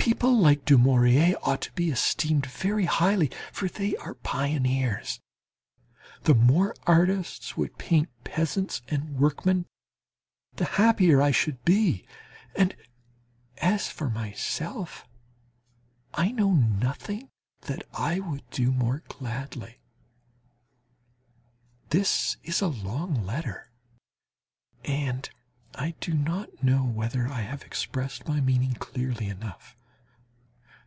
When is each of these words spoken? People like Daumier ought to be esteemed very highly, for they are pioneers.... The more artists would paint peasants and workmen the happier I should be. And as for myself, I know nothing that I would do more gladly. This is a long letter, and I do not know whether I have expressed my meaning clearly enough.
People 0.00 0.36
like 0.38 0.64
Daumier 0.64 1.36
ought 1.42 1.60
to 1.62 1.72
be 1.72 1.88
esteemed 1.90 2.44
very 2.46 2.86
highly, 2.86 3.30
for 3.52 3.68
they 3.68 3.94
are 3.98 4.14
pioneers.... 4.14 5.20
The 6.24 6.34
more 6.34 6.74
artists 6.86 7.56
would 7.56 7.78
paint 7.78 8.08
peasants 8.24 8.82
and 8.88 9.16
workmen 9.18 9.66
the 10.56 10.64
happier 10.64 11.22
I 11.22 11.30
should 11.30 11.64
be. 11.64 12.06
And 12.56 12.74
as 13.58 13.88
for 13.88 14.08
myself, 14.10 15.06
I 16.12 16.32
know 16.32 16.52
nothing 16.54 17.28
that 17.62 17.84
I 17.96 18.18
would 18.20 18.48
do 18.50 18.72
more 18.72 19.02
gladly. 19.06 19.80
This 21.90 22.36
is 22.42 22.60
a 22.60 22.68
long 22.68 23.24
letter, 23.24 23.70
and 24.84 25.28
I 25.76 25.94
do 26.00 26.14
not 26.14 26.64
know 26.64 26.84
whether 26.84 27.28
I 27.28 27.42
have 27.42 27.62
expressed 27.62 28.26
my 28.26 28.40
meaning 28.40 28.74
clearly 28.74 29.28
enough. 29.28 29.76